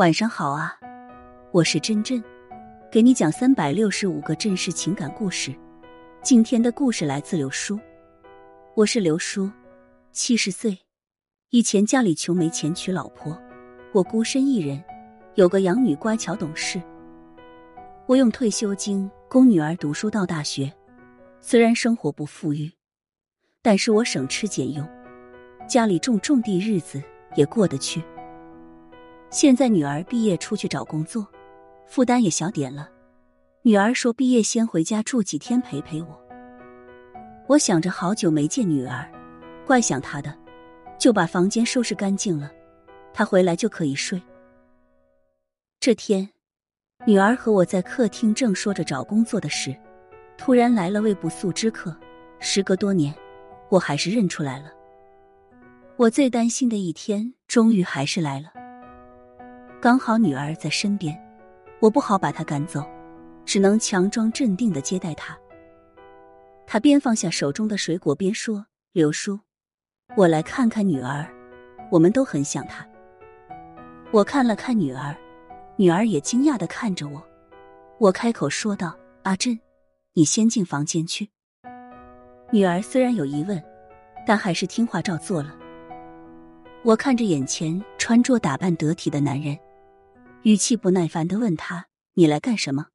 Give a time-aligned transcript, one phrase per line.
[0.00, 0.74] 晚上好啊，
[1.52, 2.24] 我是真真，
[2.90, 5.54] 给你讲三百六十五个真实情感故事。
[6.22, 7.78] 今天的故事来自刘叔，
[8.74, 9.50] 我是刘叔，
[10.10, 10.78] 七十岁，
[11.50, 13.38] 以前家里穷没钱娶老婆，
[13.92, 14.82] 我孤身一人，
[15.34, 16.80] 有个养女乖巧懂事，
[18.06, 20.72] 我用退休金供女儿读书到大学。
[21.42, 22.72] 虽然生活不富裕，
[23.60, 24.88] 但是我省吃俭用，
[25.68, 27.02] 家里种种地，日子
[27.36, 28.02] 也过得去。
[29.30, 31.24] 现在女儿毕业出去找工作，
[31.86, 32.90] 负担也小点了。
[33.62, 36.20] 女儿说毕业先回家住几天陪陪我。
[37.46, 39.08] 我想着好久没见女儿，
[39.64, 40.36] 怪想她的，
[40.98, 42.50] 就把房间收拾干净了，
[43.14, 44.20] 她回来就可以睡。
[45.78, 46.28] 这天，
[47.06, 49.72] 女儿和我在客厅正说着找工作的事，
[50.36, 51.96] 突然来了位不速之客。
[52.40, 53.14] 时隔多年，
[53.68, 54.72] 我还是认出来了。
[55.96, 58.50] 我最担心的一天，终于还是来了。
[59.80, 61.18] 刚好女儿在身边，
[61.80, 62.84] 我不好把她赶走，
[63.46, 65.34] 只能强装镇定的接待她。
[66.66, 69.40] 他边放下手中的水果边说：“刘叔，
[70.16, 71.26] 我来看看女儿，
[71.90, 72.86] 我们都很想她。”
[74.12, 75.16] 我看了看女儿，
[75.76, 77.26] 女儿也惊讶的看着我。
[77.96, 79.58] 我开口说道：“阿珍，
[80.12, 81.30] 你先进房间去。”
[82.52, 83.62] 女儿虽然有疑问，
[84.26, 85.56] 但还是听话照做了。
[86.82, 89.58] 我看着眼前穿着打扮得体的男人。
[90.42, 91.84] 语气不耐烦的问他
[92.16, 92.86] ：“你来干什么？”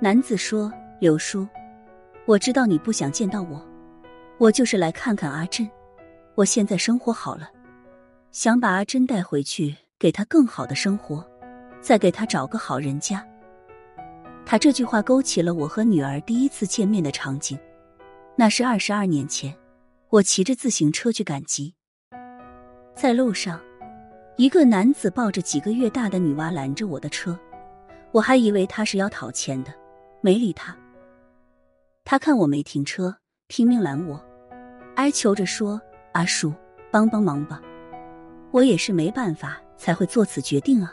[0.00, 1.46] 男子说：“刘叔，
[2.24, 3.62] 我知道你不想见到我，
[4.38, 5.68] 我就是来看看阿珍。
[6.34, 7.50] 我现在生活好了，
[8.32, 11.22] 想把阿珍带回去，给她更好的生活，
[11.82, 13.22] 再给她找个好人家。”
[14.46, 17.58] 他这句话勾起了我和女儿第一次见面的场景，
[18.36, 19.54] 那是二十二年前，
[20.08, 21.74] 我骑着自行车去赶集，
[22.94, 23.60] 在路上。
[24.36, 27.38] 一个男子抱着几个月大的女娃拦着我的车，
[28.10, 29.72] 我还以为他是要讨钱的，
[30.20, 30.76] 没理他。
[32.04, 34.20] 他看我没停车，拼命拦我，
[34.96, 35.80] 哀求着说
[36.14, 36.52] ：“阿叔，
[36.90, 37.62] 帮帮忙吧！”
[38.50, 40.92] 我也是没办法才会做此决定啊。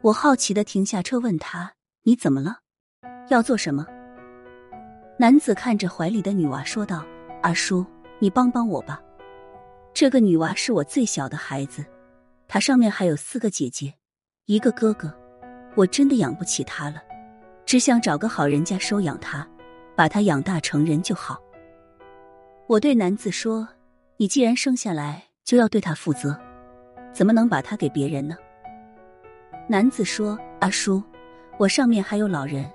[0.00, 1.70] 我好奇的停下车问他
[2.04, 2.60] ：“你怎么了？
[3.28, 3.86] 要做什么？”
[5.20, 7.04] 男子看着怀里的女娃说道
[7.42, 7.84] ：“阿叔，
[8.20, 9.02] 你帮帮我吧，
[9.92, 11.84] 这个女娃是我最小的孩子。”
[12.48, 13.92] 他上面还有四个姐姐，
[14.46, 15.12] 一个哥哥，
[15.74, 17.02] 我真的养不起他了，
[17.64, 19.46] 只想找个好人家收养他，
[19.96, 21.40] 把他养大成人就好。
[22.68, 23.68] 我对男子说
[24.16, 26.38] ：“你既然生下来就要对他负责，
[27.12, 28.36] 怎么能把他给别人呢？”
[29.68, 31.02] 男子说：“阿叔，
[31.58, 32.70] 我上面还有老人，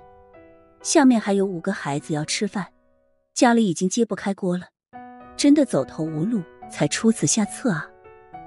[0.82, 2.66] 下面还有五个孩子要吃饭，
[3.32, 4.66] 家里已经揭不开锅了，
[5.34, 7.88] 真的走投无路才出此下策啊！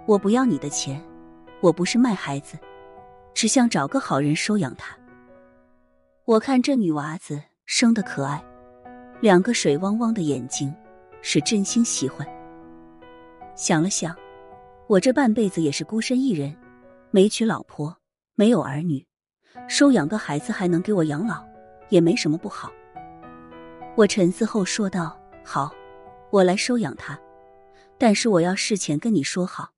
[0.06, 1.02] 我不要你的钱。”
[1.66, 2.60] 我不是卖孩子，
[3.34, 4.96] 只想找个好人收养他。
[6.26, 8.44] 我看这女娃子生的可爱，
[9.20, 10.72] 两个水汪汪的眼睛，
[11.24, 12.28] 是真心喜欢。
[13.56, 14.16] 想了想，
[14.86, 16.56] 我这半辈子也是孤身一人，
[17.10, 17.98] 没娶老婆，
[18.36, 19.04] 没有儿女，
[19.68, 21.44] 收养个孩子还能给我养老，
[21.90, 22.72] 也没什么不好。
[23.96, 25.74] 我沉思后说道：“好，
[26.30, 27.20] 我来收养他，
[27.98, 29.72] 但是我要事前跟你说好。”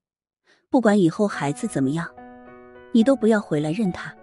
[0.70, 2.06] 不管以后孩子怎么样，
[2.92, 4.14] 你都不要回来认他。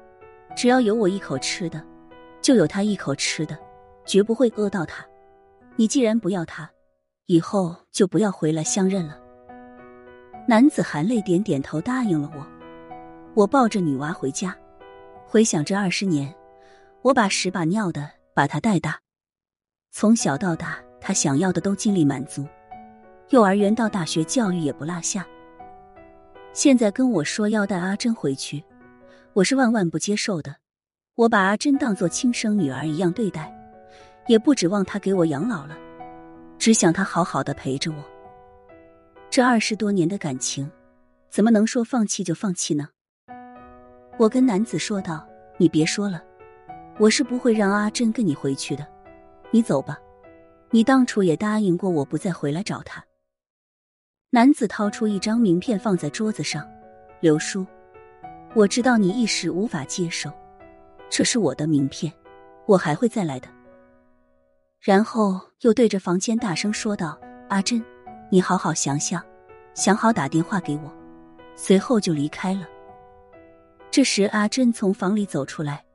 [0.56, 1.84] 只要有我一口吃的，
[2.40, 3.58] 就有他一口吃的，
[4.06, 5.06] 绝不会饿到他。
[5.76, 6.70] 你既然不要他，
[7.26, 9.20] 以后就不要回来相认了。
[10.48, 12.46] 男子含泪点点头，答应了我。
[13.34, 14.56] 我抱着女娃回家，
[15.26, 16.34] 回想这二十年，
[17.02, 19.00] 我把屎把尿的把她带大，
[19.92, 22.46] 从小到大，她想要的都尽力满足，
[23.30, 25.26] 幼儿园到大学教育也不落下。
[26.56, 28.64] 现在跟我说要带阿珍回去，
[29.34, 30.56] 我是万万不接受的。
[31.16, 33.54] 我把阿珍当做亲生女儿一样对待，
[34.28, 35.78] 也不指望她给我养老了，
[36.58, 37.98] 只想她好好的陪着我。
[39.30, 40.72] 这二十多年的感情，
[41.30, 42.88] 怎么能说放弃就放弃呢？
[44.18, 45.28] 我跟男子说道
[45.60, 46.24] ：“你别说了，
[46.98, 48.88] 我是不会让阿珍跟你回去的。
[49.52, 50.00] 你走吧，
[50.72, 53.04] 你当初也答应过我不再回来找她。”
[54.36, 56.70] 男子掏出一张名片放在桌子上，
[57.22, 57.66] 刘叔，
[58.54, 60.30] 我知道你一时无法接受，
[61.10, 62.12] 这是我的名片，
[62.66, 63.48] 我还会再来的。
[64.82, 67.18] 然后又对着房间大声说道
[67.48, 67.82] ：“阿珍，
[68.30, 69.24] 你好好想想，
[69.74, 70.94] 想好打电话给我。”
[71.56, 72.68] 随后就离开了。
[73.90, 75.86] 这时阿珍从房里走出来，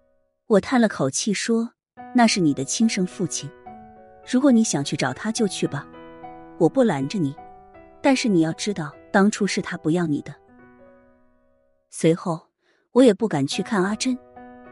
[0.47, 1.73] 我叹了口气说
[2.17, 3.51] ：“那是你的亲生父亲，
[4.27, 5.87] 如果你想去找他就去吧，
[6.57, 7.37] 我不拦着你。”
[8.03, 10.35] 但是你要知道，当初是他不要你的。
[11.91, 12.41] 随后，
[12.93, 14.17] 我也不敢去看阿珍，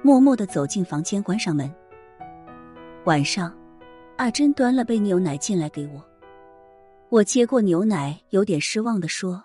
[0.02, 1.72] 默默的走进房间，关上门。
[3.04, 3.56] 晚上，
[4.16, 6.04] 阿珍端了杯牛奶进来给我，
[7.08, 9.44] 我接过牛奶，有点失望的说：“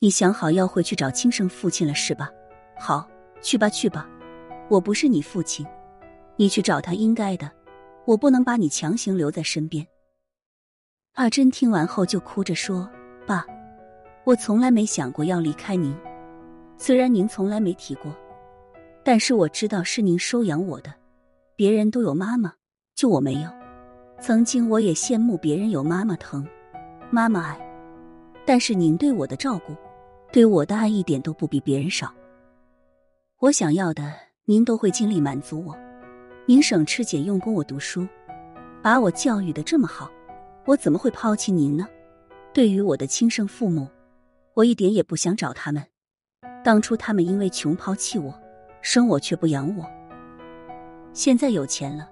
[0.00, 2.30] 你想好要回去找亲生父亲了是吧？
[2.78, 3.08] 好，
[3.40, 4.08] 去吧去吧，
[4.68, 5.66] 我不是你父亲，
[6.36, 7.50] 你去找他应该的，
[8.04, 9.86] 我不能把你强行留在身边。”
[11.14, 12.88] 阿珍听完后就哭着说
[13.28, 13.44] ：“爸，
[14.24, 15.94] 我从来没想过要离开您。”
[16.78, 18.10] 虽然您从来没提过，
[19.04, 20.90] 但是我知道是您收养我的。
[21.54, 22.54] 别人都有妈妈，
[22.94, 23.50] 就我没有。
[24.18, 26.46] 曾经我也羡慕别人有妈妈疼、
[27.10, 27.60] 妈妈爱，
[28.46, 29.76] 但是您对我的照顾，
[30.32, 32.10] 对我的爱一点都不比别人少。
[33.40, 34.10] 我想要的，
[34.46, 35.76] 您都会尽力满足我。
[36.46, 38.08] 您省吃俭用供我读书，
[38.82, 40.10] 把我教育的这么好，
[40.64, 41.86] 我怎么会抛弃您呢？
[42.52, 43.88] 对于我的亲生父母，
[44.54, 45.84] 我一点也不想找他们。
[46.64, 48.34] 当初他们因为穷抛弃我，
[48.82, 49.88] 生我却不养我。
[51.12, 52.10] 现在有钱了，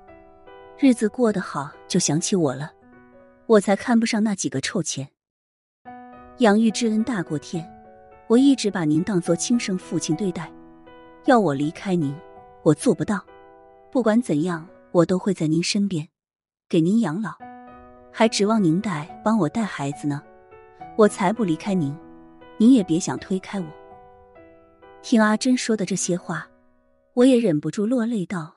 [0.78, 2.72] 日子过得好，就想起我了。
[3.46, 5.08] 我才看不上那几个臭钱。
[6.38, 7.68] 养育之恩大过天，
[8.28, 10.52] 我一直把您当做亲生父亲对待。
[11.24, 12.14] 要我离开您，
[12.62, 13.24] 我做不到。
[13.90, 16.08] 不管怎样，我都会在您身边，
[16.68, 17.32] 给您养老，
[18.18, 20.22] 还指望您带帮我带孩子呢。
[20.96, 21.94] 我才不离开您，
[22.56, 23.66] 您也别想推开我。
[25.02, 26.48] 听阿珍说的这些话，
[27.12, 28.54] 我也忍不住落泪道：“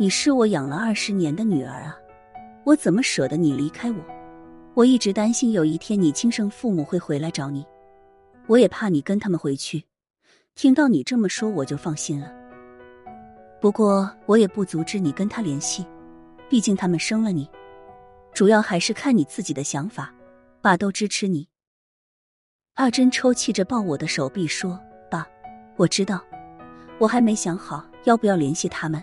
[0.00, 1.94] 你是我养了二十年的女儿啊，
[2.64, 3.98] 我怎么舍得你离开我？
[4.72, 7.62] 我一直担心有一天你亲生父母会回来找你，
[8.46, 9.84] 我也怕你跟他们回去。
[10.54, 12.32] 听到你这么说，我就放心了。
[13.60, 15.84] 不过我也不阻止你跟他联系，
[16.48, 17.46] 毕竟他们生了你，
[18.34, 20.12] 主要还是看你自己的想法。
[20.60, 21.48] 爸都支持你。”
[22.74, 24.78] 阿珍抽泣着抱我的手臂说。
[25.10, 25.26] 爸
[25.76, 26.24] 我知道，
[26.98, 29.02] 我还没想好要不要联系他们。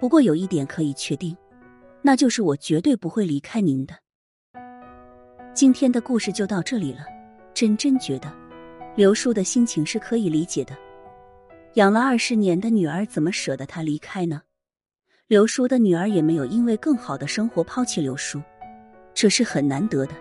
[0.00, 1.36] 不过有一点可以确定，
[2.02, 3.94] 那就是我绝对不会离开您的。
[5.54, 7.04] 今天的故事就到这里了。
[7.54, 8.32] 真真觉得，
[8.96, 10.76] 刘叔的心情是可以理解的。
[11.74, 14.42] 养了二十年的女儿，怎么舍得他离开呢？
[15.28, 18.42] 刘叔的女儿也没有因为更好的生活抛弃刘叔，
[19.14, 20.14] 这是很难得的。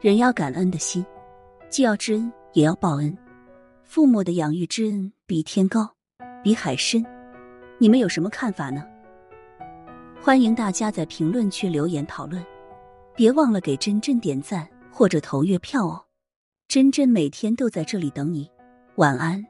[0.00, 1.04] 人要感恩的心，
[1.70, 3.16] 既要知恩，也要报恩。
[3.84, 5.90] 父母的养育之恩比天高，
[6.42, 7.02] 比海深，
[7.78, 8.84] 你们有什么看法呢？
[10.20, 12.44] 欢迎大家在评论区留言讨论，
[13.14, 16.04] 别忘了给真真点赞或者投月票哦！
[16.66, 18.50] 真真每天都在这里等你，
[18.96, 19.42] 晚安。